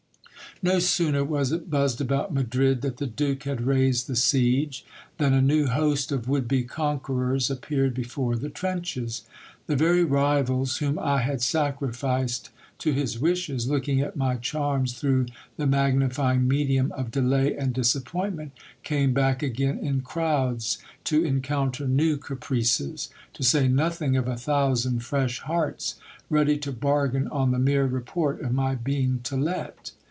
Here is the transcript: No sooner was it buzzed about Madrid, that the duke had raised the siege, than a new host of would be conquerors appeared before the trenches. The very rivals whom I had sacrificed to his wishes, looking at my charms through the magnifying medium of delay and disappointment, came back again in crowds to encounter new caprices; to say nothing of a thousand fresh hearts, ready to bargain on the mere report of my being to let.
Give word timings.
No 0.63 0.77
sooner 0.77 1.23
was 1.25 1.51
it 1.51 1.71
buzzed 1.71 2.01
about 2.01 2.35
Madrid, 2.35 2.83
that 2.83 2.97
the 2.97 3.07
duke 3.07 3.43
had 3.45 3.65
raised 3.65 4.05
the 4.05 4.15
siege, 4.15 4.85
than 5.17 5.33
a 5.33 5.41
new 5.41 5.65
host 5.65 6.11
of 6.11 6.27
would 6.29 6.47
be 6.47 6.61
conquerors 6.61 7.49
appeared 7.49 7.95
before 7.95 8.35
the 8.35 8.49
trenches. 8.49 9.23
The 9.65 9.75
very 9.75 10.03
rivals 10.03 10.77
whom 10.77 10.99
I 10.99 11.21
had 11.23 11.41
sacrificed 11.41 12.51
to 12.77 12.93
his 12.93 13.17
wishes, 13.17 13.67
looking 13.67 14.01
at 14.01 14.15
my 14.15 14.35
charms 14.35 14.93
through 14.93 15.25
the 15.57 15.65
magnifying 15.65 16.47
medium 16.47 16.91
of 16.91 17.09
delay 17.09 17.57
and 17.57 17.73
disappointment, 17.73 18.51
came 18.83 19.13
back 19.13 19.41
again 19.41 19.79
in 19.79 20.01
crowds 20.01 20.77
to 21.05 21.25
encounter 21.25 21.87
new 21.87 22.17
caprices; 22.17 23.09
to 23.33 23.41
say 23.41 23.67
nothing 23.67 24.15
of 24.15 24.27
a 24.27 24.37
thousand 24.37 24.99
fresh 24.99 25.39
hearts, 25.39 25.95
ready 26.29 26.55
to 26.59 26.71
bargain 26.71 27.27
on 27.29 27.49
the 27.49 27.57
mere 27.57 27.87
report 27.87 28.39
of 28.41 28.53
my 28.53 28.75
being 28.75 29.21
to 29.23 29.35
let. 29.35 29.93